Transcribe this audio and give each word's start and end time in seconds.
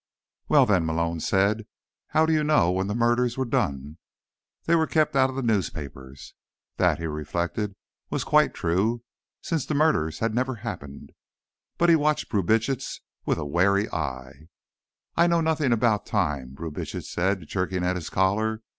"Well, 0.49 0.65
then," 0.65 0.83
Malone 0.83 1.19
said, 1.19 1.67
"how 2.07 2.25
do 2.25 2.33
you 2.33 2.43
know 2.43 2.71
when 2.71 2.87
the 2.87 2.95
murders 2.95 3.37
were 3.37 3.45
done? 3.45 3.99
They 4.65 4.73
were 4.75 4.87
kept 4.87 5.15
out 5.15 5.29
of 5.29 5.35
the 5.35 5.43
newspapers." 5.43 6.33
That, 6.77 6.97
he 6.97 7.05
reflected, 7.05 7.75
was 8.09 8.23
quite 8.23 8.55
true, 8.55 9.03
since 9.43 9.63
the 9.67 9.75
murders 9.75 10.17
had 10.17 10.33
never 10.33 10.55
happened. 10.55 11.11
But 11.77 11.89
he 11.89 11.95
watched 11.95 12.29
Brubitsch 12.29 12.99
with 13.27 13.37
a 13.37 13.45
wary 13.45 13.87
eye. 13.91 14.47
"I 15.15 15.27
know 15.27 15.39
nothing 15.39 15.71
about 15.71 16.07
time," 16.07 16.55
Brubitsch 16.55 16.99
said, 17.05 17.45
jerking 17.45 17.83
at 17.83 17.95
his 17.95 18.09
collar. 18.09 18.63